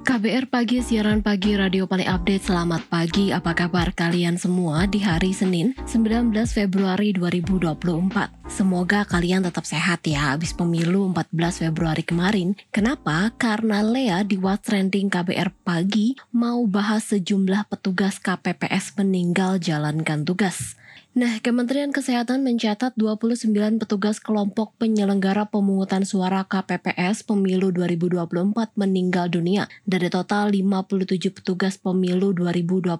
[0.00, 2.48] KBR Pagi, siaran pagi radio paling update.
[2.48, 8.48] Selamat pagi, apa kabar kalian semua di hari Senin 19 Februari 2024.
[8.48, 12.56] Semoga kalian tetap sehat ya habis pemilu 14 Februari kemarin.
[12.72, 13.28] Kenapa?
[13.36, 20.79] Karena Lea di What's Trending KBR Pagi mau bahas sejumlah petugas KPPS meninggal jalankan tugas.
[21.10, 23.50] Nah, Kementerian Kesehatan mencatat 29
[23.82, 29.66] petugas kelompok penyelenggara pemungutan suara KPPS pemilu 2024 meninggal dunia.
[29.82, 32.94] Dari total 57 petugas pemilu 2024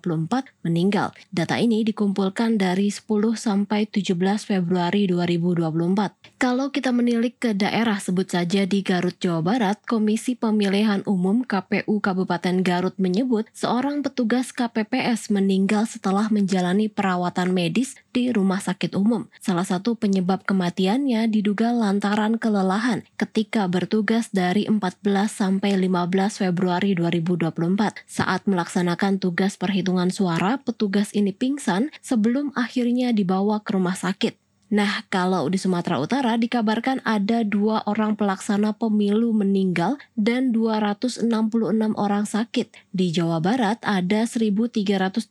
[0.66, 1.15] meninggal.
[1.30, 3.06] Data ini dikumpulkan dari 10
[3.38, 6.29] sampai 17 Februari 2024.
[6.40, 12.01] Kalau kita menilik ke daerah sebut saja di Garut, Jawa Barat, Komisi Pemilihan Umum KPU
[12.01, 19.28] Kabupaten Garut menyebut seorang petugas KPPS meninggal setelah menjalani perawatan medis di rumah sakit umum.
[19.37, 24.80] Salah satu penyebab kematiannya diduga lantaran kelelahan ketika bertugas dari 14
[25.28, 27.52] sampai 15 Februari 2024.
[28.09, 34.40] Saat melaksanakan tugas perhitungan suara, petugas ini pingsan sebelum akhirnya dibawa ke rumah sakit.
[34.71, 41.27] Nah, kalau di Sumatera Utara dikabarkan ada dua orang pelaksana pemilu meninggal dan 266
[41.99, 42.71] orang sakit.
[42.95, 45.27] Di Jawa Barat ada 1.335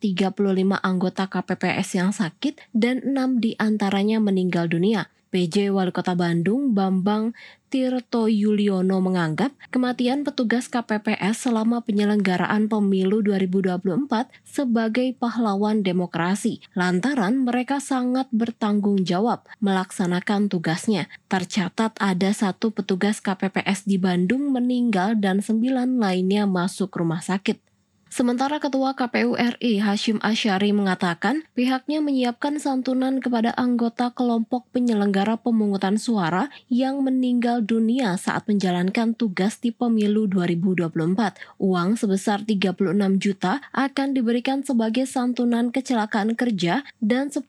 [0.83, 5.07] anggota KPPS yang sakit dan 6 di antaranya meninggal dunia.
[5.29, 7.37] PJ Wali Kota Bandung Bambang
[7.69, 14.09] Tirto Yuliono menganggap kematian petugas KPPS selama penyelenggaraan pemilu 2024
[14.41, 21.05] sebagai pahlawan demokrasi lantaran mereka sangat bertanggung jawab melaksanakan tugasnya.
[21.29, 27.68] Tercatat ada satu petugas KPPS di Bandung meninggal dan sembilan lainnya masuk rumah sakit.
[28.09, 36.01] Sementara Ketua KPU RI Hashim Asyari mengatakan pihaknya menyiapkan santunan kepada anggota kelompok penyelenggara pemungutan
[36.01, 41.37] suara yang meninggal dunia saat menjalankan tugas di pemilu 2024.
[41.61, 47.45] Uang sebesar 36 juta akan diberikan sebagai santunan kecelakaan kerja dan 10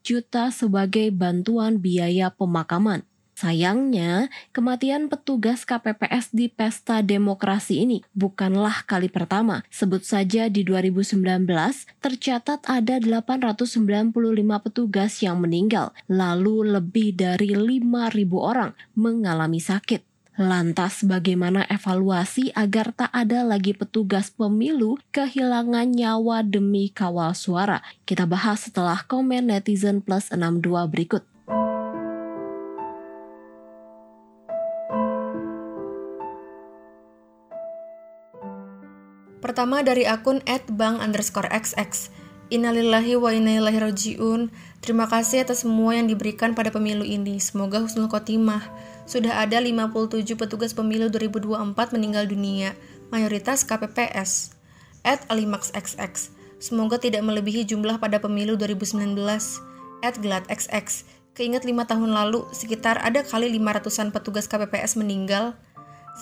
[0.00, 3.07] juta sebagai bantuan biaya pemakaman.
[3.38, 9.62] Sayangnya, kematian petugas KPPS di pesta demokrasi ini bukanlah kali pertama.
[9.70, 11.46] Sebut saja di 2019,
[12.02, 14.10] tercatat ada 895
[14.58, 20.02] petugas yang meninggal, lalu lebih dari 5.000 orang mengalami sakit.
[20.34, 27.86] Lantas bagaimana evaluasi agar tak ada lagi petugas pemilu kehilangan nyawa demi kawal suara?
[28.02, 31.22] Kita bahas setelah komen netizen plus 62 berikut.
[39.58, 40.38] Pertama dari akun
[40.70, 42.14] @bank underscore xx.
[42.46, 44.54] Innalillahi wa inna ilaihi rajiun.
[44.78, 47.42] Terima kasih atas semua yang diberikan pada pemilu ini.
[47.42, 48.62] Semoga husnul khotimah.
[49.02, 52.78] Sudah ada 57 petugas pemilu 2024 meninggal dunia,
[53.10, 54.54] mayoritas KPPS.
[55.02, 56.30] At Alimax XX.
[56.62, 59.18] Semoga tidak melebihi jumlah pada pemilu 2019.
[60.06, 61.02] At Glad XX.
[61.34, 65.58] Keingat lima tahun lalu, sekitar ada kali 500-an petugas KPPS meninggal.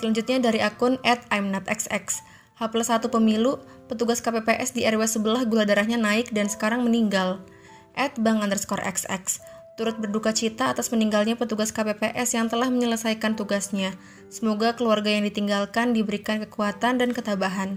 [0.00, 2.16] Selanjutnya dari akun at I'm not XX.
[2.56, 7.44] H plus 1 pemilu, petugas KPPS di RW sebelah gula darahnya naik dan sekarang meninggal.
[7.92, 9.44] At bang underscore XX,
[9.76, 13.92] turut berduka cita atas meninggalnya petugas KPPS yang telah menyelesaikan tugasnya.
[14.32, 17.76] Semoga keluarga yang ditinggalkan diberikan kekuatan dan ketabahan.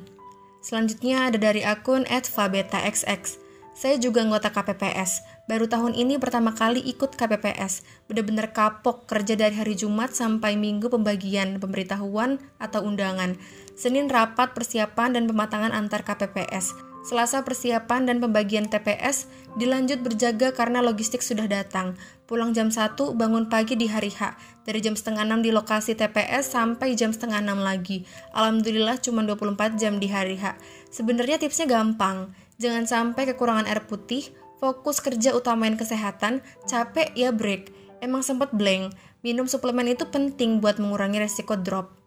[0.64, 3.36] Selanjutnya ada dari akun @fabeta_xx.
[3.80, 5.24] Saya juga anggota KPPS.
[5.48, 7.88] Baru tahun ini pertama kali ikut KPPS.
[8.12, 13.40] Benar-benar kapok kerja dari hari Jumat sampai Minggu pembagian pemberitahuan atau undangan.
[13.80, 16.76] Senin rapat persiapan dan pematangan antar KPPS.
[17.00, 21.96] Selasa persiapan dan pembagian TPS, dilanjut berjaga karena logistik sudah datang.
[22.28, 24.36] Pulang jam 1, bangun pagi di hari H.
[24.68, 28.04] Dari jam setengah 6 di lokasi TPS sampai jam setengah 6 lagi.
[28.36, 30.60] Alhamdulillah cuma 24 jam di hari H.
[30.92, 32.36] Sebenarnya tipsnya gampang.
[32.60, 34.28] Jangan sampai kekurangan air putih,
[34.60, 37.72] fokus kerja utamain kesehatan, capek ya break.
[38.04, 38.92] Emang sempat blank.
[39.24, 41.99] Minum suplemen itu penting buat mengurangi resiko drop.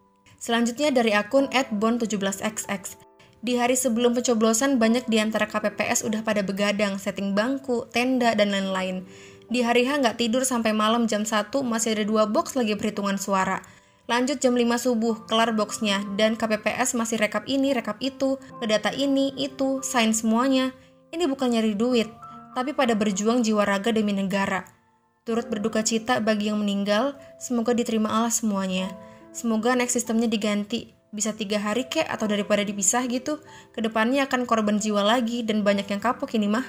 [0.43, 2.99] Selanjutnya dari akun @bon17xx.
[3.47, 8.50] Di hari sebelum pencoblosan banyak di antara KPPS udah pada begadang, setting bangku, tenda, dan
[8.50, 9.06] lain-lain.
[9.47, 13.23] Di hari H nggak tidur sampai malam jam 1 masih ada dua box lagi perhitungan
[13.23, 13.62] suara.
[14.11, 18.91] Lanjut jam 5 subuh, kelar boxnya, dan KPPS masih rekap ini, rekap itu, ke data
[18.91, 20.75] ini, itu, sign semuanya.
[21.15, 22.11] Ini bukan nyari duit,
[22.59, 24.67] tapi pada berjuang jiwa raga demi negara.
[25.23, 28.91] Turut berduka cita bagi yang meninggal, semoga diterima Allah semuanya.
[29.32, 33.37] Semoga next sistemnya diganti Bisa tiga hari kek atau daripada dipisah gitu.
[33.76, 36.64] Ke depannya akan korban jiwa lagi dan banyak yang kapok ini mah.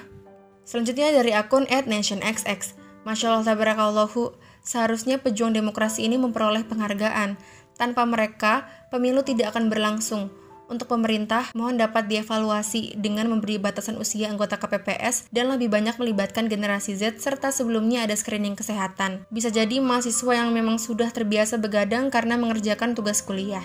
[0.68, 2.76] Selanjutnya dari akun @nationxx.
[3.08, 7.40] Masya Allah tabarakallahu, seharusnya pejuang demokrasi ini memperoleh penghargaan.
[7.80, 10.28] Tanpa mereka, pemilu tidak akan berlangsung.
[10.64, 16.48] Untuk pemerintah, mohon dapat dievaluasi dengan memberi batasan usia anggota KPPS dan lebih banyak melibatkan
[16.48, 19.28] generasi Z serta sebelumnya ada screening kesehatan.
[19.28, 23.64] Bisa jadi mahasiswa yang memang sudah terbiasa begadang karena mengerjakan tugas kuliah.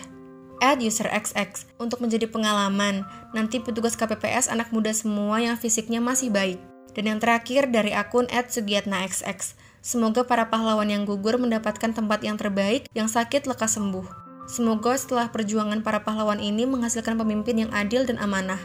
[0.59, 3.07] Add user XX untuk menjadi pengalaman.
[3.31, 6.59] Nanti petugas KPPS anak muda semua yang fisiknya masih baik.
[6.91, 9.55] Dan yang terakhir dari akun @sugiatnaxx.
[9.79, 14.28] Semoga para pahlawan yang gugur mendapatkan tempat yang terbaik, yang sakit lekas sembuh.
[14.49, 18.57] Semoga setelah perjuangan para pahlawan ini menghasilkan pemimpin yang adil dan amanah.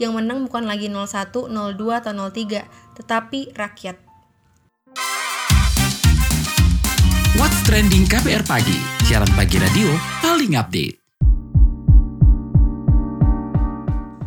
[0.00, 2.64] Yang menang bukan lagi 01, 02, atau 03,
[2.96, 4.00] tetapi rakyat.
[7.36, 9.92] What's Trending KPR Pagi, siaran pagi radio
[10.24, 10.96] paling update.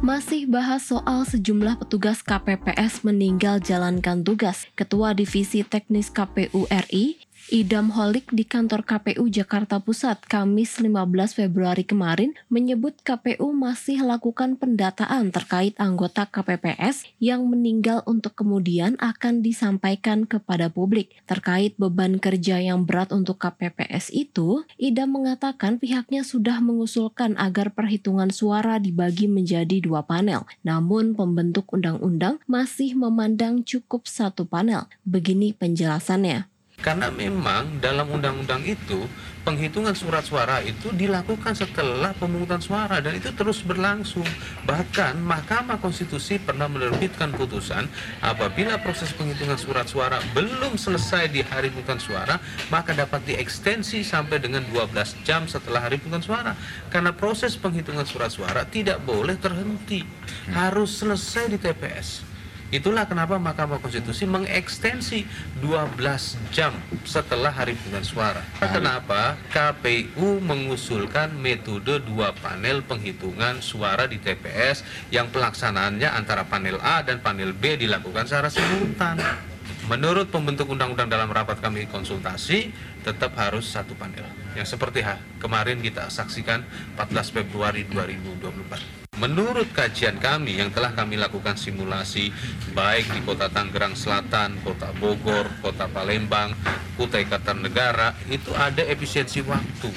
[0.06, 4.70] Masih bahas soal sejumlah petugas KPPS meninggal jalankan tugas.
[4.78, 7.18] Ketua Divisi Teknis KPU RI,
[7.50, 10.94] Idam Holik di kantor KPU Jakarta Pusat Kamis 15
[11.34, 19.42] Februari kemarin menyebut KPU masih lakukan pendataan terkait anggota KPPS yang meninggal untuk kemudian akan
[19.42, 21.18] disampaikan kepada publik.
[21.26, 28.30] Terkait beban kerja yang berat untuk KPPS itu, Idam mengatakan pihaknya sudah mengusulkan agar perhitungan
[28.30, 30.46] suara dibagi menjadi dua panel.
[30.62, 34.86] Namun pembentuk undang-undang masih memandang cukup satu panel.
[35.02, 36.59] Begini penjelasannya.
[36.80, 39.04] Karena memang dalam undang-undang itu
[39.44, 44.28] penghitungan surat suara itu dilakukan setelah pemungutan suara dan itu terus berlangsung.
[44.64, 47.90] Bahkan Mahkamah Konstitusi pernah menerbitkan putusan
[48.24, 52.40] apabila proses penghitungan surat suara belum selesai di hari pemungutan suara,
[52.72, 56.52] maka dapat diekstensi sampai dengan 12 jam setelah hari pemungutan suara.
[56.88, 60.06] Karena proses penghitungan surat suara tidak boleh terhenti,
[60.54, 62.29] harus selesai di TPS.
[62.70, 65.26] Itulah kenapa Mahkamah Konstitusi mengekstensi
[65.58, 66.70] 12 jam
[67.02, 68.42] setelah hari pemungutan suara.
[68.62, 77.02] Kenapa KPU mengusulkan metode dua panel penghitungan suara di TPS yang pelaksanaannya antara panel A
[77.02, 79.49] dan panel B dilakukan secara simultan.
[79.90, 82.70] Menurut pembentuk undang-undang dalam rapat kami konsultasi,
[83.02, 84.22] tetap harus satu panel.
[84.54, 86.62] Yang seperti ha, kemarin kita saksikan
[86.94, 89.18] 14 Februari 2024.
[89.18, 92.30] Menurut kajian kami yang telah kami lakukan simulasi
[92.78, 96.54] baik di Kota Tangerang Selatan, Kota Bogor, Kota Palembang,
[96.94, 99.90] Kutai Kartanegara itu ada efisiensi waktu.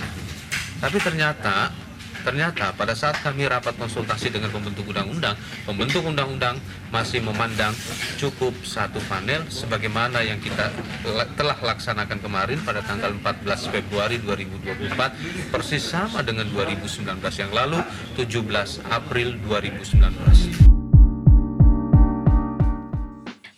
[0.81, 1.69] Tapi ternyata
[2.23, 5.35] Ternyata pada saat kami rapat konsultasi dengan pembentuk undang-undang,
[5.67, 6.57] pembentuk undang-undang
[6.95, 7.75] masih memandang
[8.17, 10.71] cukup satu panel sebagaimana yang kita
[11.35, 17.83] telah laksanakan kemarin pada tanggal 14 Februari 2024 persis sama dengan 2019 yang lalu
[18.15, 20.82] 17 April 2019.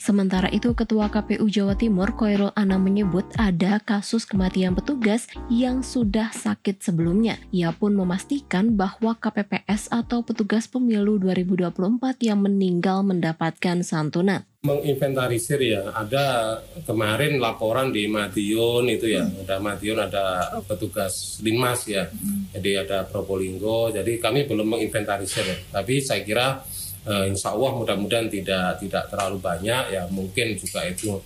[0.04, 6.28] Sementara itu, Ketua KPU Jawa Timur Koirul Anam menyebut ada kasus kematian petugas yang sudah
[6.28, 7.40] sakit sebelumnya.
[7.56, 15.92] Ia pun memastikan bahwa KPPS atau petugas pemilu 2024 yang meninggal mendapatkan santunan menginventarisir ya
[15.92, 16.56] ada
[16.88, 22.08] kemarin laporan di Madiun itu ya ada Madiun ada petugas linmas ya
[22.48, 25.56] jadi ada Probolinggo jadi kami belum menginventarisir ya.
[25.68, 26.64] tapi saya kira
[27.06, 29.94] uh, insya Allah mudah-mudahan tidak tidak terlalu banyak.
[29.94, 31.20] Ya mungkin juga itu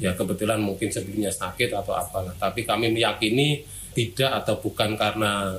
[0.00, 3.60] ya kebetulan mungkin sebelumnya sakit atau apa tapi kami meyakini
[3.92, 5.58] tidak atau bukan karena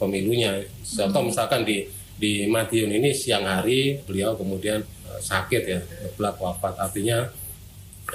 [0.00, 0.62] pemilunya.
[0.96, 1.28] Atau hmm.
[1.32, 1.84] misalkan di
[2.16, 5.80] di Madiun ini siang hari beliau kemudian uh, sakit ya
[6.16, 6.76] belak wafat.
[6.80, 7.28] Artinya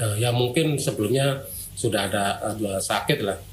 [0.01, 1.45] uh, ya mungkin sebelumnya
[1.77, 3.50] sudah ada uh, sakit lah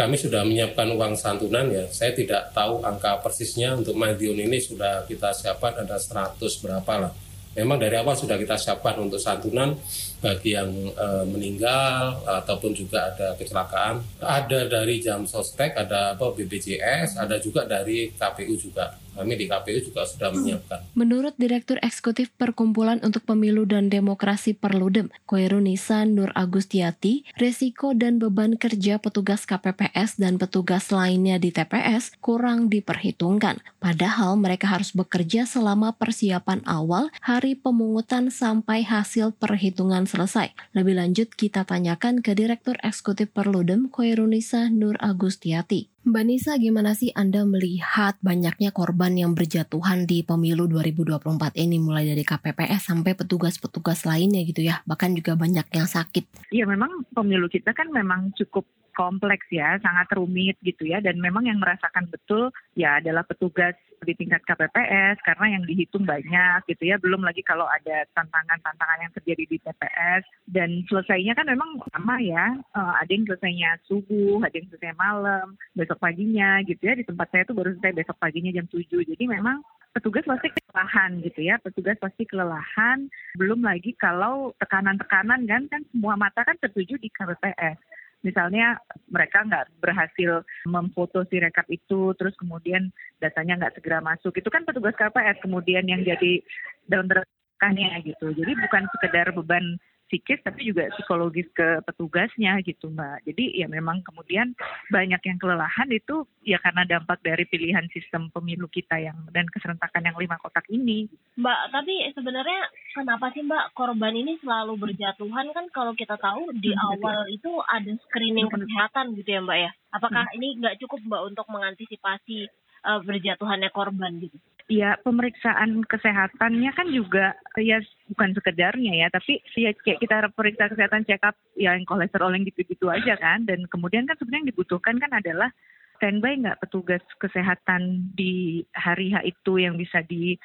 [0.00, 1.84] kami sudah menyiapkan uang santunan ya.
[1.92, 7.12] Saya tidak tahu angka persisnya untuk Madiun ini sudah kita siapkan ada 100 berapa lah.
[7.52, 9.76] Memang dari awal sudah kita siapkan untuk santunan
[10.20, 14.04] bagi yang e, meninggal ataupun juga ada kecelakaan.
[14.20, 19.78] Ada dari jam sostek, ada apa BPJS, ada juga dari KPU juga kami di KPU
[19.84, 20.80] juga sudah menyiapkan.
[20.96, 28.56] Menurut Direktur Eksekutif Perkumpulan untuk Pemilu dan Demokrasi Perludem, Koirunisa Nur Agustiati, resiko dan beban
[28.56, 33.60] kerja petugas KPPS dan petugas lainnya di TPS kurang diperhitungkan.
[33.76, 40.50] Padahal mereka harus bekerja selama persiapan awal hari pemungutan sampai hasil perhitungan selesai.
[40.74, 45.86] Lebih lanjut kita tanyakan ke Direktur Eksekutif Perludem, Koirunisa Nur Agustiati.
[46.00, 52.08] Mbak Nisa, gimana sih Anda melihat banyaknya korban yang berjatuhan di pemilu 2024 ini mulai
[52.08, 56.50] dari KPPS sampai petugas-petugas lainnya gitu ya, bahkan juga banyak yang sakit.
[56.56, 60.98] Iya memang pemilu kita kan memang cukup kompleks ya, sangat rumit gitu ya.
[61.02, 66.64] Dan memang yang merasakan betul ya adalah petugas di tingkat KPPS karena yang dihitung banyak
[66.68, 66.96] gitu ya.
[66.96, 72.46] Belum lagi kalau ada tantangan-tantangan yang terjadi di TPS dan selesainya kan memang lama ya.
[72.72, 76.96] Uh, ada yang selesainya subuh, ada yang selesai malam, besok paginya gitu ya.
[76.96, 78.88] Di tempat saya tuh baru selesai besok paginya jam 7.
[78.88, 85.66] Jadi memang petugas pasti kelelahan gitu ya petugas pasti kelelahan belum lagi kalau tekanan-tekanan kan
[85.66, 87.78] kan semua mata kan tertuju di KPPS
[88.20, 88.76] misalnya
[89.08, 94.64] mereka nggak berhasil memfoto si rekap itu, terus kemudian datanya nggak segera masuk, itu kan
[94.64, 96.40] petugas KPS kemudian yang jadi
[96.88, 98.32] dalam tekannya gitu.
[98.32, 99.76] Jadi bukan sekedar beban
[100.10, 103.22] psikis tapi juga psikologis ke petugasnya gitu mbak.
[103.22, 104.58] Jadi ya memang kemudian
[104.90, 110.10] banyak yang kelelahan itu ya karena dampak dari pilihan sistem pemilu kita yang dan keserentakan
[110.10, 111.06] yang lima kotak ini.
[111.38, 116.74] Mbak, tapi sebenarnya kenapa sih mbak korban ini selalu berjatuhan kan kalau kita tahu di
[116.74, 118.58] Hmm, awal itu ada screening Hmm.
[118.58, 119.70] kesehatan gitu ya mbak ya.
[119.94, 122.50] Apakah ini nggak cukup mbak untuk mengantisipasi
[122.80, 124.34] eh, berjatuhannya korban gitu?
[124.70, 127.82] Ya pemeriksaan kesehatannya kan juga ya
[128.14, 132.46] bukan sekedarnya ya tapi ya kayak kita periksa kesehatan check up ya yang kolesterol yang
[132.46, 135.50] gitu-gitu aja kan dan kemudian kan sebenarnya yang dibutuhkan kan adalah
[135.98, 140.38] standby nggak petugas kesehatan di hari H itu yang bisa di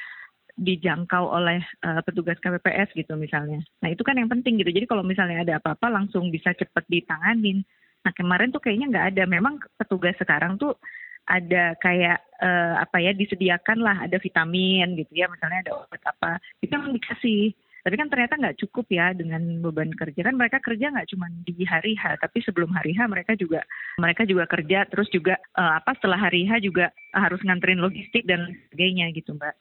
[0.56, 3.60] dijangkau oleh uh, petugas KPPS gitu misalnya.
[3.84, 4.72] Nah itu kan yang penting gitu.
[4.72, 7.60] Jadi kalau misalnya ada apa-apa langsung bisa cepat ditanganin.
[8.08, 9.24] Nah kemarin tuh kayaknya nggak ada.
[9.28, 10.80] Memang petugas sekarang tuh
[11.26, 16.38] ada kayak uh, apa ya disediakan lah ada vitamin gitu ya misalnya ada obat apa
[16.62, 17.54] itu memang dikasih
[17.86, 21.66] tapi kan ternyata nggak cukup ya dengan beban kerja kan mereka kerja nggak cuma di
[21.70, 23.62] hari H tapi sebelum hari H mereka juga
[24.02, 28.50] mereka juga kerja terus juga uh, apa setelah hari H juga harus nganterin logistik dan
[28.70, 29.54] sebagainya gitu mbak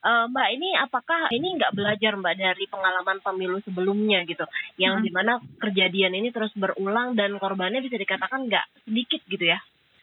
[0.00, 4.48] Eh, Mbak, ini apakah ini nggak belajar Mbak dari pengalaman pemilu sebelumnya gitu,
[4.80, 5.04] yang Hmm.
[5.04, 9.60] di mana kejadian ini terus berulang dan korbannya bisa dikatakan nggak sedikit gitu ya?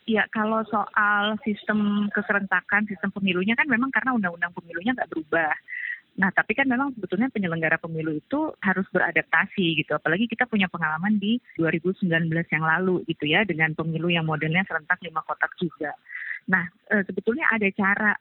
[0.07, 5.51] Ya, kalau soal sistem keserentakan, sistem pemilunya kan memang karena undang-undang pemilunya nggak berubah.
[6.17, 9.99] Nah, tapi kan memang sebetulnya penyelenggara pemilu itu harus beradaptasi gitu.
[9.99, 12.07] Apalagi kita punya pengalaman di 2019
[12.49, 15.91] yang lalu gitu ya, dengan pemilu yang modelnya serentak lima kotak juga.
[16.47, 18.15] Nah, eh, sebetulnya ada cara,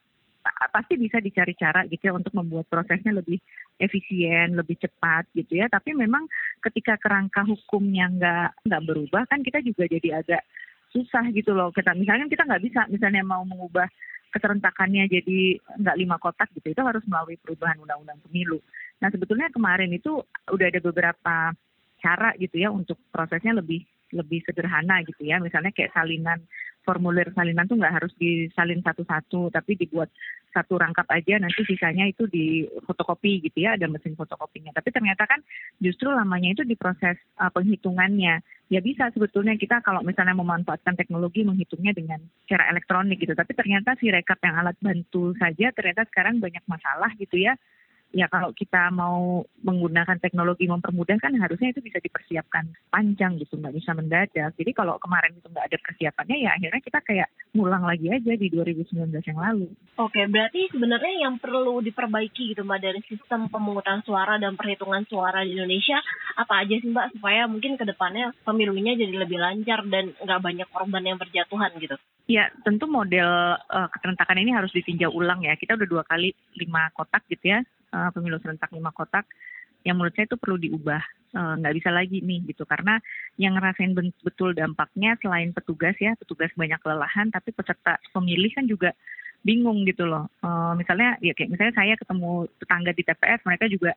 [0.75, 3.38] pasti bisa dicari cara gitu ya untuk membuat prosesnya lebih
[3.78, 5.71] efisien, lebih cepat gitu ya.
[5.71, 6.26] Tapi memang
[6.66, 10.43] ketika kerangka hukumnya nggak nggak berubah kan kita juga jadi agak
[10.97, 11.69] susah gitu loh.
[11.69, 13.85] Kita misalnya kita nggak bisa misalnya mau mengubah
[14.33, 18.65] keserentakannya jadi nggak lima kotak gitu itu harus melalui perubahan undang-undang pemilu.
[19.05, 21.37] Nah sebetulnya kemarin itu udah ada beberapa
[22.00, 23.85] cara gitu ya untuk prosesnya lebih
[24.17, 25.37] lebih sederhana gitu ya.
[25.37, 26.41] Misalnya kayak salinan
[26.87, 30.07] formulir salinan tuh nggak harus disalin satu-satu tapi dibuat
[30.55, 35.26] satu rangkap aja nanti sisanya itu di fotokopi gitu ya ada mesin fotokopinya tapi ternyata
[35.26, 35.43] kan
[35.83, 41.47] justru lamanya itu di proses uh, penghitungannya ya bisa sebetulnya kita kalau misalnya memanfaatkan teknologi
[41.47, 42.19] menghitungnya dengan
[42.51, 43.33] cara elektronik gitu.
[43.33, 47.55] Tapi ternyata si rekap yang alat bantu saja ternyata sekarang banyak masalah gitu ya
[48.15, 53.75] ya kalau kita mau menggunakan teknologi mempermudah kan harusnya itu bisa dipersiapkan panjang gitu nggak
[53.75, 58.07] bisa mendadak jadi kalau kemarin itu nggak ada persiapannya ya akhirnya kita kayak ngulang lagi
[58.09, 63.49] aja di 2019 yang lalu Oke, berarti sebenarnya yang perlu diperbaiki gitu Mbak dari sistem
[63.49, 65.97] pemungutan suara dan perhitungan suara di Indonesia
[66.37, 70.69] apa aja sih Mbak supaya mungkin ke depannya pemilunya jadi lebih lancar dan nggak banyak
[70.69, 71.97] korban yang berjatuhan gitu.
[72.27, 75.55] Ya, tentu model uh, keserentakan ini harus ditinjau ulang ya.
[75.57, 77.63] Kita udah dua kali lima kotak gitu ya,
[77.97, 79.25] uh, pemilu serentak lima kotak.
[79.87, 82.69] Yang menurut saya itu perlu diubah, uh, nggak bisa lagi nih gitu.
[82.69, 83.00] Karena
[83.41, 88.91] yang ngerasain betul dampaknya selain petugas ya, petugas banyak kelelahan, tapi peserta pemilih kan juga
[89.47, 90.29] bingung gitu loh.
[90.43, 93.95] Uh, misalnya, ya kayak misalnya saya ketemu tetangga di TPS, mereka juga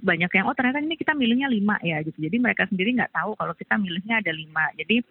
[0.00, 2.16] banyak yang oh ternyata ini kita milihnya lima ya gitu.
[2.18, 4.72] Jadi mereka sendiri nggak tahu kalau kita milihnya ada lima.
[4.74, 5.04] Jadi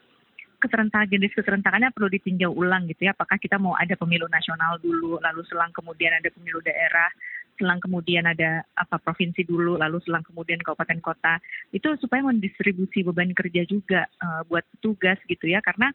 [0.60, 3.16] keserentakan jenis keserentakannya perlu ditinjau ulang gitu ya.
[3.16, 7.08] Apakah kita mau ada pemilu nasional dulu, lalu selang kemudian ada pemilu daerah,
[7.60, 11.44] selang kemudian ada apa provinsi dulu, lalu selang kemudian kabupaten kota.
[11.76, 15.60] Itu supaya mendistribusi beban kerja juga uh, buat petugas gitu ya.
[15.60, 15.92] Karena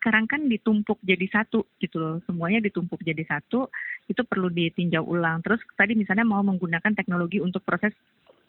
[0.00, 2.16] sekarang kan ditumpuk jadi satu gitu loh.
[2.24, 3.68] Semuanya ditumpuk jadi satu.
[4.08, 5.44] Itu perlu ditinjau ulang.
[5.44, 7.92] Terus tadi misalnya mau menggunakan teknologi untuk proses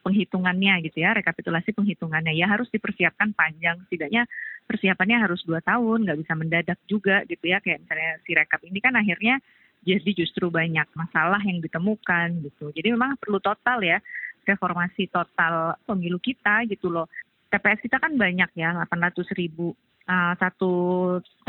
[0.06, 4.30] penghitungannya gitu ya, rekapitulasi penghitungannya ya harus dipersiapkan panjang, setidaknya
[4.70, 8.78] persiapannya harus dua tahun, nggak bisa mendadak juga gitu ya, kayak misalnya si rekap ini
[8.78, 9.42] kan akhirnya
[9.86, 12.74] jadi justru banyak masalah yang ditemukan gitu.
[12.74, 14.02] Jadi memang perlu total ya,
[14.44, 17.06] reformasi total pemilu kita gitu loh.
[17.54, 20.72] TPS kita kan banyak ya, 800 ribu Uh, satu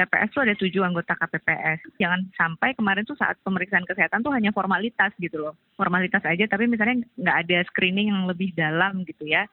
[0.01, 1.93] TPS tuh ada tujuh anggota KPPS.
[2.01, 5.61] Jangan sampai kemarin tuh saat pemeriksaan kesehatan tuh hanya formalitas gitu loh.
[5.77, 9.45] Formalitas aja tapi misalnya nggak ada screening yang lebih dalam gitu ya.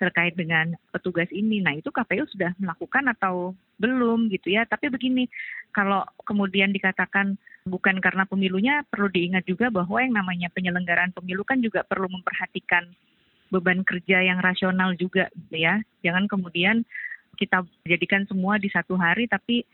[0.00, 1.60] Terkait dengan petugas ini.
[1.60, 4.64] Nah, itu KPU sudah melakukan atau belum gitu ya.
[4.64, 5.28] Tapi begini,
[5.76, 7.36] kalau kemudian dikatakan
[7.68, 12.88] bukan karena pemilunya, perlu diingat juga bahwa yang namanya penyelenggaraan pemilu kan juga perlu memperhatikan
[13.52, 15.84] beban kerja yang rasional juga gitu ya.
[16.00, 16.88] Jangan kemudian
[17.36, 19.68] kita jadikan semua di satu hari tapi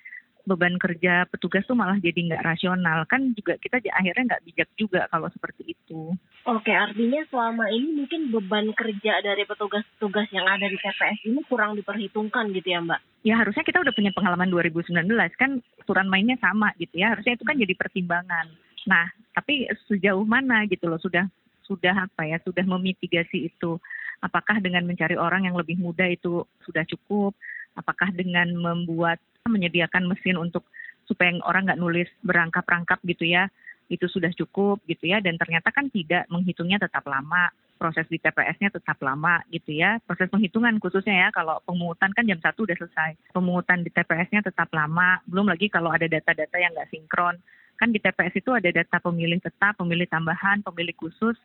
[0.47, 5.11] beban kerja petugas tuh malah jadi nggak rasional kan juga kita akhirnya nggak bijak juga
[5.11, 6.15] kalau seperti itu.
[6.47, 11.75] Oke, artinya selama ini mungkin beban kerja dari petugas-petugas yang ada di TPS ini kurang
[11.75, 13.27] diperhitungkan gitu ya Mbak?
[13.27, 14.95] Ya harusnya kita udah punya pengalaman 2019
[15.35, 18.47] kan aturan mainnya sama gitu ya harusnya itu kan jadi pertimbangan.
[18.87, 21.27] Nah tapi sejauh mana gitu loh sudah
[21.67, 23.83] sudah apa ya sudah memitigasi itu
[24.23, 27.35] apakah dengan mencari orang yang lebih muda itu sudah cukup
[27.77, 30.67] apakah dengan membuat menyediakan mesin untuk
[31.07, 33.47] supaya orang nggak nulis berangkap-rangkap gitu ya
[33.87, 38.75] itu sudah cukup gitu ya dan ternyata kan tidak menghitungnya tetap lama proses di TPS-nya
[38.75, 43.15] tetap lama gitu ya proses penghitungan khususnya ya kalau pemungutan kan jam satu udah selesai
[43.31, 47.39] pemungutan di TPS-nya tetap lama belum lagi kalau ada data-data yang nggak sinkron
[47.77, 51.37] kan di TPS itu ada data pemilih tetap pemilih tambahan pemilih khusus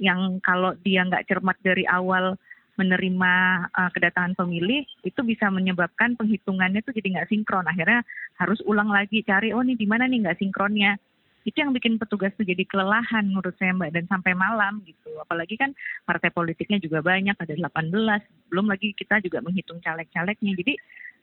[0.00, 2.38] yang kalau dia nggak cermat dari awal
[2.80, 3.32] menerima
[3.76, 7.68] uh, kedatangan pemilih itu bisa menyebabkan penghitungannya itu jadi nggak sinkron.
[7.68, 8.00] Akhirnya
[8.40, 10.96] harus ulang lagi cari oh nih di mana nih nggak sinkronnya?
[11.44, 15.12] Itu yang bikin petugas tuh jadi kelelahan menurut saya mbak dan sampai malam gitu.
[15.20, 15.76] Apalagi kan
[16.08, 17.92] partai politiknya juga banyak ada 18
[18.48, 20.52] belum lagi kita juga menghitung caleg-calegnya.
[20.56, 20.74] Jadi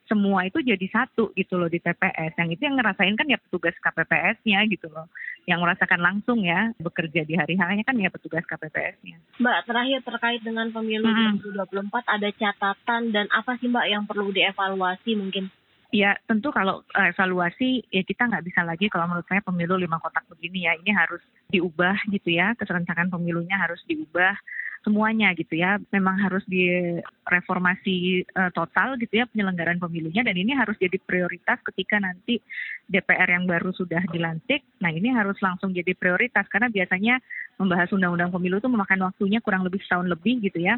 [0.07, 2.33] semua itu jadi satu gitu loh di TPS.
[2.39, 5.11] Yang itu yang ngerasain kan ya petugas KPPS-nya gitu loh.
[5.47, 9.19] Yang merasakan langsung ya bekerja di hari harinya kan ya petugas KPPS-nya.
[9.39, 11.43] Mbak, terakhir terkait dengan pemilu hmm.
[11.43, 15.51] 2024 ada catatan dan apa sih Mbak yang perlu dievaluasi mungkin?
[15.95, 19.95] Ya tentu kalau uh, evaluasi ya kita nggak bisa lagi kalau menurut saya pemilu lima
[20.03, 20.75] kotak begini ya.
[20.75, 22.51] Ini harus diubah gitu ya.
[22.59, 24.35] Keserentakan pemilunya harus diubah
[24.83, 25.79] semuanya gitu ya.
[25.95, 30.27] Memang harus direformasi uh, total gitu ya penyelenggaraan pemilunya.
[30.27, 32.43] Dan ini harus jadi prioritas ketika nanti
[32.91, 34.67] DPR yang baru sudah dilantik.
[34.83, 36.51] Nah ini harus langsung jadi prioritas.
[36.51, 37.23] Karena biasanya
[37.55, 40.75] membahas undang-undang pemilu itu memakan waktunya kurang lebih setahun lebih gitu ya.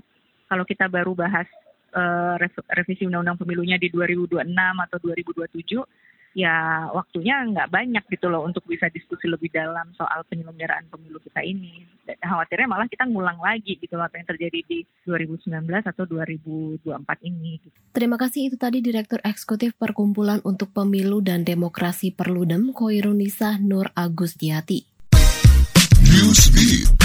[0.49, 1.49] Kalau kita baru bahas
[1.93, 2.35] uh,
[2.73, 8.85] revisi undang-undang pemilunya di 2026 atau 2027 ya waktunya nggak banyak gitu loh untuk bisa
[8.93, 11.85] diskusi lebih dalam soal penyelenggaraan pemilu kita ini.
[12.05, 17.29] Dan khawatirnya malah kita ngulang lagi gitu loh apa yang terjadi di 2019 atau 2024
[17.29, 17.61] ini.
[17.61, 17.77] Gitu.
[17.93, 24.85] Terima kasih itu tadi Direktur Eksekutif Perkumpulan untuk Pemilu dan Demokrasi Perludem Koirunisa Nur Agustiati.
[26.09, 26.98] Newsbeat.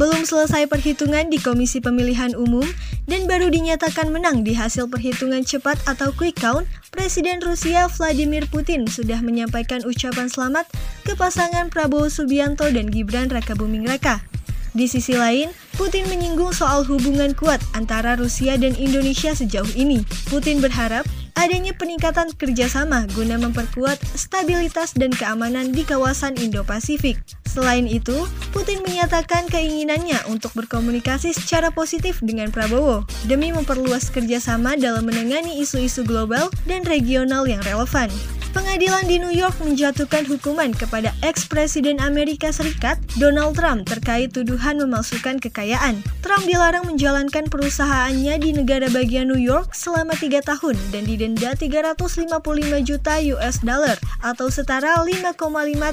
[0.00, 2.64] Belum selesai perhitungan di Komisi Pemilihan Umum
[3.04, 8.88] dan baru dinyatakan menang di hasil perhitungan cepat atau quick count, Presiden Rusia Vladimir Putin
[8.88, 10.64] sudah menyampaikan ucapan selamat
[11.04, 14.24] ke pasangan Prabowo Subianto dan Gibran Rakabuming Raka.
[14.72, 20.00] Di sisi lain, Putin menyinggung soal hubungan kuat antara Rusia dan Indonesia sejauh ini.
[20.32, 21.04] Putin berharap
[21.40, 27.16] adanya peningkatan kerjasama guna memperkuat stabilitas dan keamanan di kawasan Indo-Pasifik.
[27.48, 35.08] Selain itu, Putin menyatakan keinginannya untuk berkomunikasi secara positif dengan Prabowo demi memperluas kerjasama dalam
[35.08, 38.12] menangani isu-isu global dan regional yang relevan.
[38.50, 45.38] Pengadilan di New York menjatuhkan hukuman kepada ex-presiden Amerika Serikat Donald Trump terkait tuduhan memalsukan
[45.38, 46.02] kekayaan.
[46.18, 52.80] Trump dilarang menjalankan perusahaannya di negara bagian New York selama tiga tahun dan didenda 355
[52.82, 55.36] juta US dollar atau setara 5,5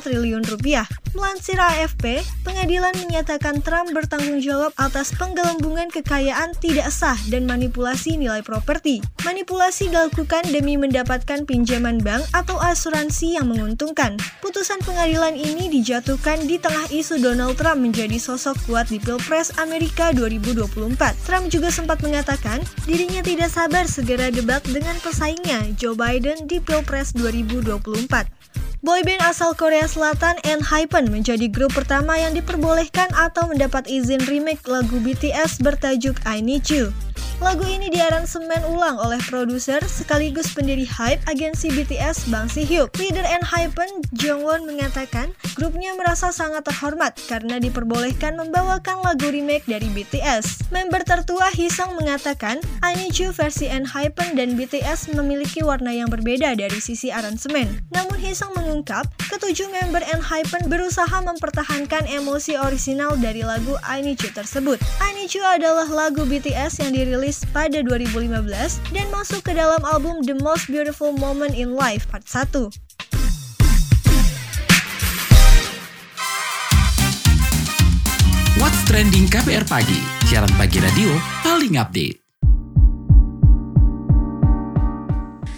[0.03, 0.87] triliun rupiah.
[1.17, 8.45] Melansir AFP, pengadilan menyatakan Trump bertanggung jawab atas penggelembungan kekayaan tidak sah dan manipulasi nilai
[8.45, 9.01] properti.
[9.25, 14.19] Manipulasi dilakukan demi mendapatkan pinjaman bank atau asuransi yang menguntungkan.
[14.45, 20.13] Putusan pengadilan ini dijatuhkan di tengah isu Donald Trump menjadi sosok kuat di Pilpres Amerika
[20.13, 21.17] 2024.
[21.25, 27.09] Trump juga sempat mengatakan dirinya tidak sabar segera debat dengan pesaingnya Joe Biden di Pilpres
[27.17, 28.29] 2024.
[28.85, 35.01] Boyband asal Korea Selatan ENHYPEN menjadi grup pertama yang diperbolehkan atau mendapat izin remake lagu
[35.01, 36.93] BTS bertajuk I Need You.
[37.37, 42.89] Lagu ini diaransemen ulang oleh produser sekaligus pendiri Hype agensi BTS Bang Si-hyuk.
[42.97, 50.73] Leader ENHYPEN, Jongwon mengatakan grupnya merasa sangat terhormat karena diperbolehkan membawakan lagu remake dari BTS.
[50.73, 56.57] Member tertua Hisang mengatakan, I Need You versi ENHYPEN dan BTS memiliki warna yang berbeda
[56.57, 57.85] dari sisi aransemen.
[57.93, 64.33] Namun Hisang mengungkap, ketujuh member ENHYPEN berusaha mempertahankan emosi orisinal dari lagu I Need You
[64.33, 64.81] tersebut.
[65.05, 69.83] I Need You adalah lagu BTS yang dirilis dirilis pada 2015 dan masuk ke dalam
[69.83, 72.71] album The Most Beautiful Moment in Life Part 1.
[78.63, 79.99] What's Trending KPR Pagi,
[80.31, 81.11] siaran pagi radio
[81.43, 82.23] paling update.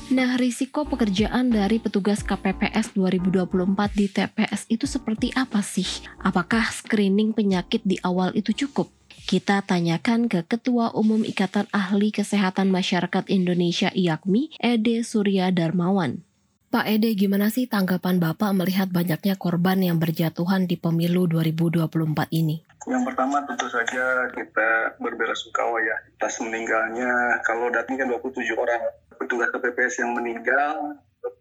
[0.10, 3.46] Nah, risiko pekerjaan dari petugas KPPS 2024
[3.94, 5.86] di TPS itu seperti apa sih?
[6.18, 8.99] Apakah screening penyakit di awal itu cukup?
[9.30, 16.26] Kita tanyakan ke Ketua Umum Ikatan Ahli Kesehatan Masyarakat Indonesia IAKMI, Ede Surya Darmawan.
[16.74, 22.66] Pak Ede, gimana sih tanggapan Bapak melihat banyaknya korban yang berjatuhan di pemilu 2024 ini?
[22.90, 28.82] Yang pertama tentu saja kita berbela sungkawa ya atas meninggalnya kalau datangnya kan 27 orang
[29.14, 30.98] petugas KPPS yang meninggal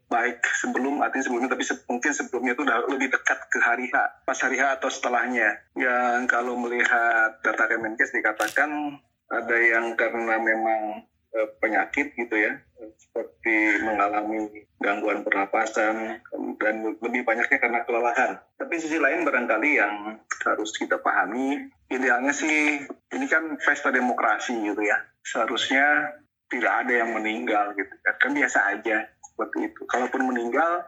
[0.09, 4.25] baik sebelum artinya sebelumnya tapi se mungkin sebelumnya itu udah lebih dekat ke hari H
[4.25, 5.49] pas hari H atau setelahnya.
[5.77, 8.97] Yang kalau melihat data Kemenkes dikatakan
[9.29, 12.57] ada yang karena memang e, penyakit gitu ya
[12.97, 16.25] seperti mengalami gangguan pernapasan
[16.57, 18.40] dan lebih banyaknya karena kelelahan.
[18.57, 22.81] Tapi sisi lain barangkali yang harus kita pahami idealnya sih
[23.12, 24.97] ini kan pesta demokrasi gitu ya.
[25.21, 26.16] Seharusnya
[26.49, 27.92] tidak ada yang meninggal gitu.
[28.01, 28.97] Kan kan biasa aja
[29.38, 29.87] seperti itu.
[29.87, 30.83] Kalaupun meninggal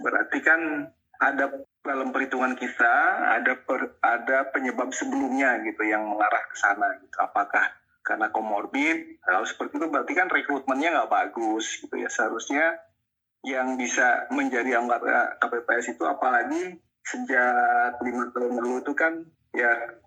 [0.00, 0.88] berarti kan
[1.20, 1.52] ada
[1.84, 2.94] dalam perhitungan kita
[3.36, 7.20] ada per, ada penyebab sebelumnya gitu yang mengarah ke sana gitu.
[7.20, 7.68] Apakah
[8.00, 12.08] karena komorbid kalau seperti itu berarti kan rekrutmennya nggak bagus gitu ya.
[12.08, 12.80] Seharusnya
[13.44, 19.12] yang bisa menjadi anggota KPPS itu apalagi sejak lima tahun lalu itu kan
[19.52, 20.00] ya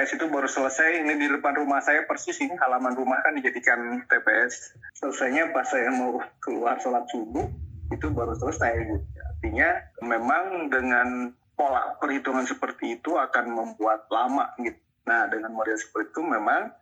[0.00, 1.04] TPS itu baru selesai.
[1.04, 5.92] Ini di depan rumah saya persis ini halaman rumah kan dijadikan TPS selesainya pas saya
[5.92, 7.44] mau keluar sholat subuh
[7.92, 14.80] itu baru selesai artinya memang dengan pola perhitungan seperti itu akan membuat lama gitu.
[15.04, 16.72] Nah dengan model seperti itu memang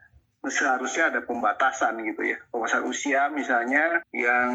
[0.46, 2.38] seharusnya ada pembatasan gitu ya.
[2.54, 4.54] Pembatasan usia misalnya yang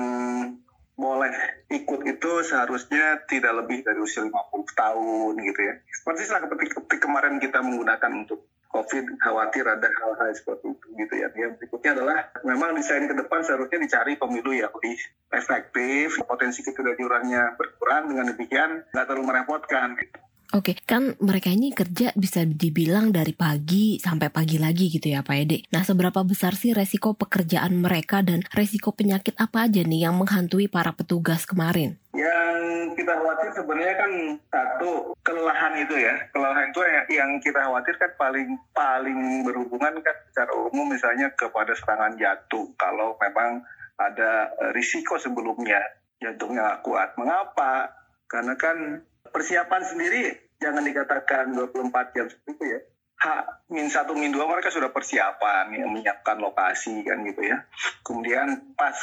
[0.95, 1.35] boleh
[1.67, 4.31] ikut itu seharusnya tidak lebih dari usia 50
[4.71, 5.73] tahun gitu ya.
[5.91, 11.29] Seperti, seperti kemarin kita menggunakan untuk COVID khawatir ada hal-hal seperti itu gitu ya.
[11.37, 14.97] Yang berikutnya adalah memang desain ke depan seharusnya dicari pemilu yang lebih
[15.29, 19.93] efektif, potensi ketidakjurannya berkurang dengan demikian nggak terlalu merepotkan.
[19.93, 20.17] Gitu.
[20.53, 25.33] Oke, kan mereka ini kerja bisa dibilang dari pagi sampai pagi lagi gitu ya Pak
[25.33, 25.65] Ede.
[25.73, 30.69] Nah, seberapa besar sih resiko pekerjaan mereka dan resiko penyakit apa aja nih yang menghantui
[30.69, 31.97] para petugas kemarin?
[32.13, 32.53] Yang
[32.93, 34.11] kita khawatir sebenarnya kan
[34.53, 36.13] satu kelelahan itu ya.
[36.29, 36.81] Kelelahan itu
[37.17, 42.69] yang kita khawatir kan paling paling berhubungan kan secara umum misalnya kepada serangan jantung.
[42.77, 43.65] Kalau memang
[43.97, 45.81] ada eh, risiko sebelumnya
[46.21, 47.17] jantungnya kuat.
[47.17, 47.89] Mengapa?
[48.29, 49.01] Karena kan
[49.33, 52.79] persiapan sendiri jangan dikatakan 24 jam seperti itu ya.
[53.23, 53.25] H
[53.71, 57.65] min satu min dua mereka sudah persiapan ya menyiapkan lokasi kan gitu ya.
[58.05, 58.95] Kemudian pas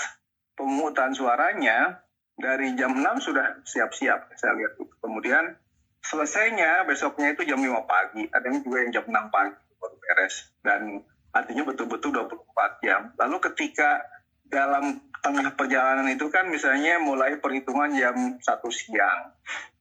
[0.54, 2.04] pemungutan suaranya
[2.40, 4.92] dari jam 6 sudah siap-siap saya lihat itu.
[5.00, 5.56] Kemudian
[6.00, 10.34] selesainya besoknya itu jam 5 pagi, ada yang juga yang jam 6 pagi baru beres
[10.60, 11.00] dan
[11.32, 13.00] artinya betul-betul 24 jam.
[13.16, 14.04] Lalu ketika
[14.50, 19.32] dalam tengah perjalanan itu kan misalnya mulai perhitungan jam satu siang.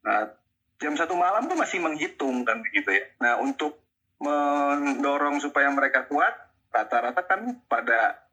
[0.05, 0.29] Nah,
[0.79, 3.05] jam satu malam tuh masih menghitung kan begitu ya.
[3.19, 3.82] Nah untuk
[4.19, 6.32] mendorong supaya mereka kuat,
[6.71, 8.29] rata-rata kan pada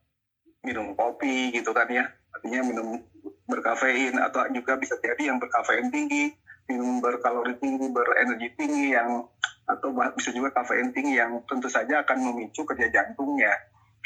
[0.62, 2.06] minum kopi gitu kan ya.
[2.34, 3.00] Artinya minum
[3.46, 6.34] berkafein atau juga bisa jadi yang berkafein tinggi,
[6.66, 9.24] minum berkalori tinggi, berenergi tinggi yang
[9.66, 13.50] atau bisa juga kafein tinggi yang tentu saja akan memicu kerja jantungnya.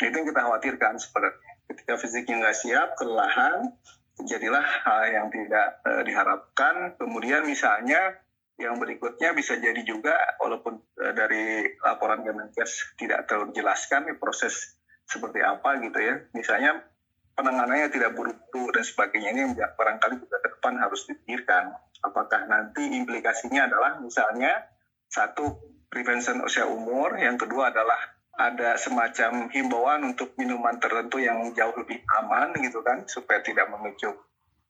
[0.01, 1.50] Itu yang kita khawatirkan sebenarnya.
[1.70, 3.70] Ketika fisiknya nggak siap, kelelahan,
[4.26, 6.98] jadilah hal yang tidak uh, diharapkan.
[6.98, 8.18] Kemudian misalnya
[8.59, 14.74] yang berikutnya bisa jadi juga walaupun uh, dari laporan Kemenkes tidak terlalu dijelaskan proses
[15.06, 16.14] seperti apa gitu ya.
[16.35, 16.83] Misalnya
[17.38, 21.70] penanganannya tidak buru-buru dan sebagainya ini barangkali juga ke depan harus dipikirkan.
[22.02, 24.66] Apakah nanti implikasinya adalah misalnya
[25.06, 27.98] satu prevention usia umur, yang kedua adalah
[28.37, 34.14] ada semacam himbauan untuk minuman tertentu yang jauh lebih aman gitu kan supaya tidak memicu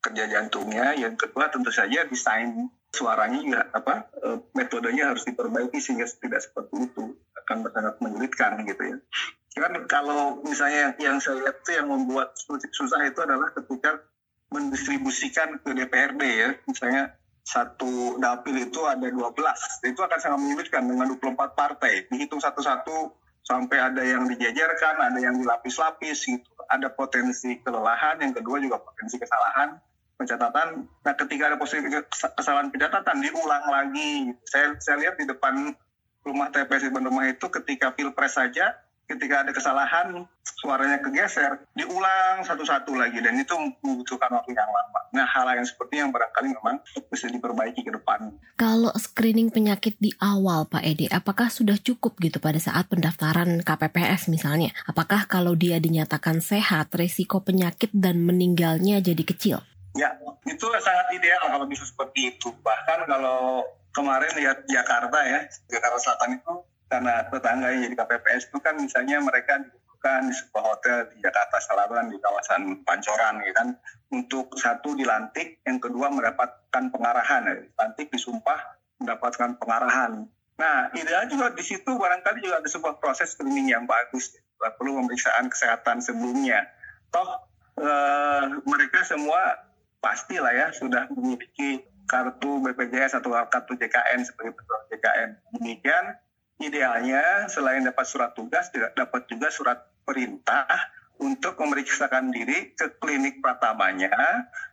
[0.01, 0.97] kerja jantungnya.
[0.97, 6.89] Yang kedua tentu saja desain suaranya juga apa e, metodenya harus diperbaiki sehingga tidak seperti
[6.89, 8.97] itu akan sangat menyulitkan gitu ya.
[9.55, 12.35] Kan kalau misalnya yang saya lihat itu yang membuat
[12.71, 13.99] susah itu adalah ketika
[14.51, 21.07] mendistribusikan ke DPRD ya, misalnya satu dapil itu ada 12, itu akan sangat menyulitkan dengan
[21.15, 28.21] 24 partai, dihitung satu-satu sampai ada yang dijajarkan, ada yang dilapis-lapis gitu, ada potensi kelelahan,
[28.21, 29.81] yang kedua juga potensi kesalahan,
[30.21, 30.85] pencatatan.
[30.85, 31.89] Nah, ketika ada posisi
[32.37, 34.29] kesalahan pencatatan diulang lagi.
[34.45, 35.73] Saya saya lihat di depan
[36.21, 38.77] rumah TPS di rumah itu ketika pilpres saja
[39.11, 40.23] ketika ada kesalahan
[40.61, 44.99] suaranya kegeser diulang satu-satu lagi dan itu membutuhkan waktu yang lama.
[45.11, 46.79] Nah hal yang seperti yang barangkali memang
[47.11, 48.31] bisa diperbaiki ke depan.
[48.55, 54.31] Kalau screening penyakit di awal Pak Ede, apakah sudah cukup gitu pada saat pendaftaran KPPS
[54.31, 54.71] misalnya?
[54.87, 59.57] Apakah kalau dia dinyatakan sehat, resiko penyakit dan meninggalnya jadi kecil?
[59.91, 60.15] Ya,
[60.47, 62.53] itu sangat ideal kalau bisa seperti itu.
[62.63, 66.53] Bahkan kalau kemarin lihat Jakarta ya, Jakarta Selatan itu
[66.91, 71.57] karena tetangga yang jadi KPPS itu kan misalnya mereka dibutuhkan di sebuah hotel di Jakarta
[71.63, 73.67] Selatan di kawasan Pancoran ya kan.
[74.11, 77.47] Untuk satu dilantik yang kedua mendapatkan pengarahan.
[77.47, 77.55] Ya.
[77.63, 78.59] dilantik disumpah
[78.99, 80.27] mendapatkan pengarahan.
[80.59, 84.35] Nah ideal juga di situ barangkali juga ada sebuah proses screening yang bagus.
[84.59, 86.67] Perlu pemeriksaan kesehatan sebelumnya.
[87.07, 87.47] Toh
[87.79, 89.63] eh, mereka semua
[90.03, 96.05] pastilah ya sudah memiliki kartu BPJS atau kartu JKN sebagai petugas JKN demikian
[96.61, 100.65] idealnya selain dapat surat tugas tidak dapat juga surat perintah
[101.21, 104.09] untuk memeriksakan diri ke klinik pertamanya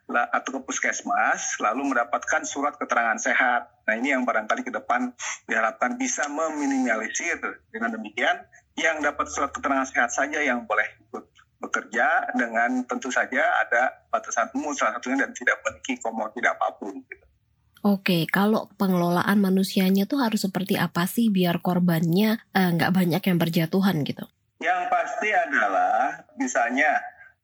[0.08, 3.68] atau ke puskesmas lalu mendapatkan surat keterangan sehat.
[3.84, 5.12] Nah ini yang barangkali ke depan
[5.44, 7.36] diharapkan bisa meminimalisir.
[7.68, 8.48] Dengan demikian
[8.80, 11.28] yang dapat surat keterangan sehat saja yang boleh ikut
[11.60, 16.96] bekerja dengan tentu saja ada batasan umur salah satunya dan tidak memiliki komorbid apa pun.
[17.04, 17.27] Gitu.
[17.86, 23.22] Oke, kalau pengelolaan manusianya tuh harus seperti apa sih biar korbannya eh, nggak uh, banyak
[23.22, 24.26] yang berjatuhan gitu?
[24.58, 26.98] Yang pasti adalah misalnya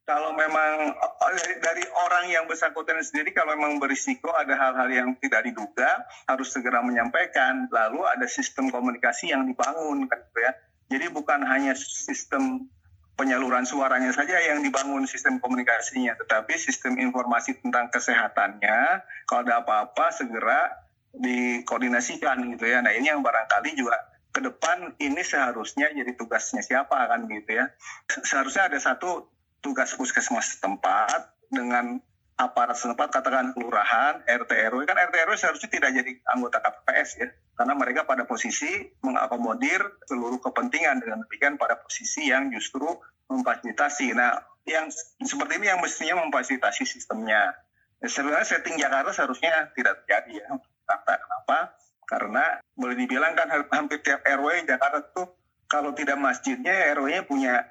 [0.04, 0.92] kalau memang
[1.32, 6.52] eh, dari orang yang bersangkutan sendiri kalau memang berisiko ada hal-hal yang tidak diduga harus
[6.52, 7.70] segera menyampaikan.
[7.72, 10.52] Lalu ada sistem komunikasi yang dibangun kan gitu ya.
[10.92, 12.68] Jadi bukan hanya sistem
[13.14, 20.10] penyaluran suaranya saja yang dibangun sistem komunikasinya, tetapi sistem informasi tentang kesehatannya, kalau ada apa-apa
[20.10, 22.82] segera dikoordinasikan gitu ya.
[22.82, 23.94] Nah ini yang barangkali juga
[24.34, 27.70] ke depan ini seharusnya jadi tugasnya siapa kan gitu ya.
[28.10, 29.30] Seharusnya ada satu
[29.62, 32.02] tugas puskesmas setempat dengan
[32.34, 37.28] aparat setempat katakan kelurahan, RT RW kan RT RW seharusnya tidak jadi anggota KPPS ya
[37.54, 38.66] karena mereka pada posisi
[39.06, 39.78] mengakomodir
[40.10, 42.86] seluruh kepentingan dengan demikian pada posisi yang justru
[43.30, 44.10] memfasilitasi.
[44.18, 44.34] Nah,
[44.66, 44.90] yang
[45.22, 47.54] seperti ini yang mestinya memfasilitasi sistemnya.
[48.02, 50.46] Ya, sebenarnya setting Jakarta seharusnya tidak terjadi ya.
[50.84, 51.58] Kata kenapa?
[52.04, 52.44] Karena
[52.74, 55.30] boleh dibilang kan hampir tiap RW Jakarta tuh
[55.70, 57.64] kalau tidak masjidnya RW-nya punya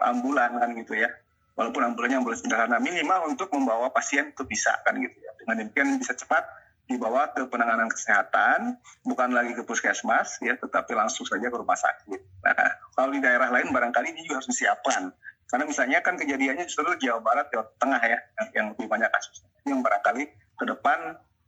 [0.00, 1.10] ambulan kan gitu ya
[1.60, 5.36] walaupun ambulannya ambulan sederhana minimal untuk membawa pasien itu bisa kan gitu ya.
[5.44, 6.48] Dengan demikian bisa cepat
[6.88, 12.20] dibawa ke penanganan kesehatan bukan lagi ke puskesmas ya tetapi langsung saja ke rumah sakit.
[12.48, 15.12] Nah kalau di daerah lain barangkali ini juga harus disiapkan.
[15.52, 18.18] Karena misalnya kan kejadiannya justru Jawa Barat Jawa Tengah ya
[18.56, 19.52] yang lebih banyak kasusnya.
[19.68, 20.98] Yang barangkali ke depan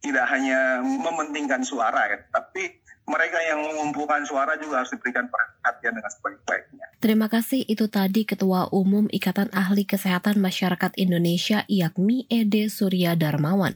[0.03, 6.11] tidak hanya mementingkan suara ya tapi mereka yang mengumpulkan suara juga harus diberikan perhatian dengan
[6.11, 6.87] sebaik-baiknya.
[7.03, 13.75] Terima kasih itu tadi Ketua Umum Ikatan Ahli Kesehatan Masyarakat Indonesia Yakmi Ede Surya Darmawan.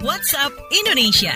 [0.00, 1.34] WhatsApp Indonesia.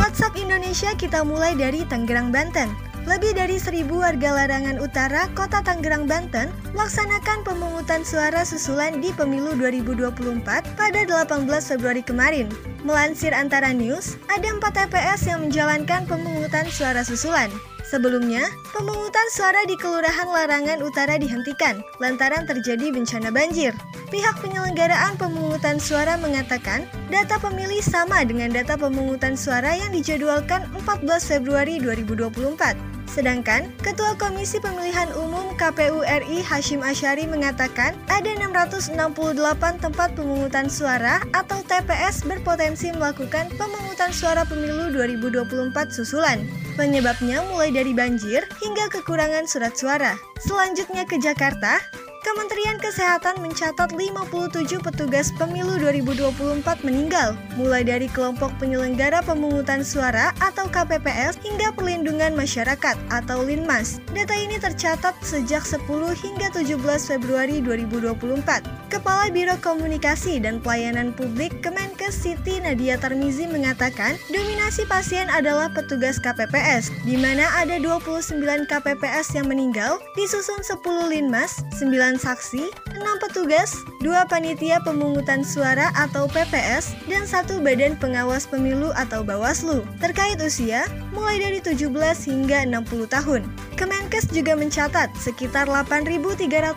[0.00, 2.87] WhatsApp Indonesia kita mulai dari Tangerang, Banten.
[3.08, 9.56] Lebih dari seribu warga Larangan Utara, Kota Tangerang, Banten, melaksanakan pemungutan suara susulan di pemilu
[9.56, 10.44] 2024
[10.76, 12.52] pada 18 Februari kemarin.
[12.84, 17.48] Melansir Antara News, ada 4 TPS yang menjalankan pemungutan suara susulan.
[17.88, 18.44] Sebelumnya,
[18.76, 23.72] pemungutan suara di Kelurahan Larangan Utara dihentikan lantaran terjadi bencana banjir.
[24.12, 31.08] Pihak penyelenggaraan pemungutan suara mengatakan data pemilih sama dengan data pemungutan suara yang dijadwalkan 14
[31.24, 32.97] Februari 2024.
[33.08, 38.94] Sedangkan, Ketua Komisi Pemilihan Umum KPU RI Hashim Asyari mengatakan ada 668
[39.80, 46.44] tempat pemungutan suara atau TPS berpotensi melakukan pemungutan suara pemilu 2024 susulan.
[46.76, 50.14] Penyebabnya mulai dari banjir hingga kekurangan surat suara.
[50.38, 51.82] Selanjutnya ke Jakarta,
[52.28, 60.68] Kementerian Kesehatan mencatat 57 petugas pemilu 2024 meninggal, mulai dari kelompok penyelenggara pemungutan suara atau
[60.68, 64.04] KPPS hingga perlindungan masyarakat atau Linmas.
[64.12, 65.88] Data ini tercatat sejak 10
[66.20, 66.76] hingga 17
[67.08, 68.92] Februari 2024.
[68.92, 76.20] Kepala Biro Komunikasi dan Pelayanan Publik Kemenkes Siti Nadia Tarmizi mengatakan, dominasi pasien adalah petugas
[76.20, 83.86] KPPS, di mana ada 29 KPPS yang meninggal, disusun 10 Linmas, 9 saksi, 6 petugas,
[84.02, 89.86] 2 panitia pemungutan suara atau PPS, dan satu badan pengawas pemilu atau Bawaslu.
[90.02, 91.86] Terkait usia, mulai dari 17
[92.26, 93.46] hingga 60 tahun.
[93.78, 96.74] Kemenkes juga mencatat sekitar 8.381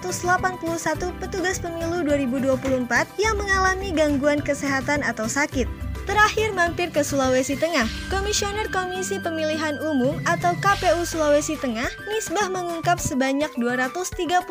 [1.18, 5.81] petugas pemilu 2024 yang mengalami gangguan kesehatan atau sakit.
[6.10, 7.86] Terakhir mampir ke Sulawesi Tengah.
[8.10, 14.50] Komisioner Komisi Pemilihan Umum atau KPU Sulawesi Tengah, Misbah mengungkap sebanyak 239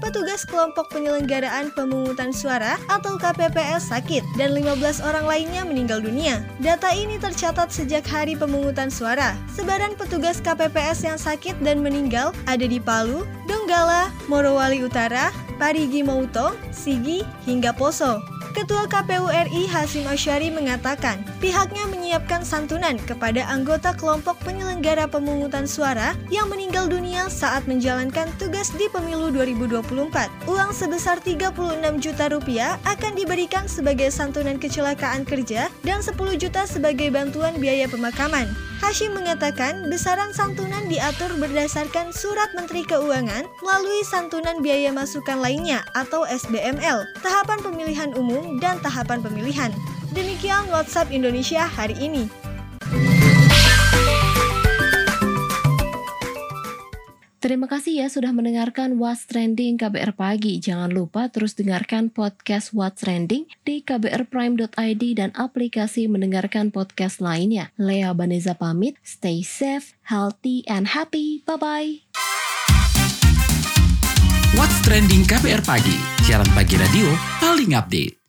[0.00, 6.40] petugas kelompok penyelenggaraan pemungutan suara atau KPPS sakit dan 15 orang lainnya meninggal dunia.
[6.64, 9.36] Data ini tercatat sejak hari pemungutan suara.
[9.52, 15.28] Sebaran petugas KPPS yang sakit dan meninggal ada di Palu, Donggala, Morowali Utara,
[15.60, 18.39] Parigi Mouto, Sigi, hingga Poso.
[18.50, 26.18] Ketua KPU RI Hasim Asyari mengatakan pihaknya menyiapkan santunan kepada anggota kelompok penyelenggara pemungutan suara
[26.34, 30.50] yang meninggal dunia saat menjalankan tugas di pemilu 2024.
[30.50, 31.54] Uang sebesar 36
[32.02, 38.69] juta rupiah akan diberikan sebagai santunan kecelakaan kerja dan 10 juta sebagai bantuan biaya pemakaman.
[38.80, 46.24] Hashim mengatakan besaran santunan diatur berdasarkan surat Menteri Keuangan melalui santunan biaya masukan lainnya atau
[46.24, 49.68] SBML, tahapan pemilihan umum dan tahapan pemilihan.
[50.16, 52.39] Demikian WhatsApp Indonesia hari ini.
[57.40, 60.60] Terima kasih ya sudah mendengarkan What's Trending KBR Pagi.
[60.60, 67.72] Jangan lupa terus dengarkan podcast What's Trending di kbrprime.id dan aplikasi mendengarkan podcast lainnya.
[67.80, 71.40] Lea Baneza pamit, stay safe, healthy, and happy.
[71.48, 72.04] Bye-bye.
[74.60, 75.96] What's Trending KBR Pagi,
[76.28, 77.08] siaran pagi radio
[77.40, 78.19] paling update.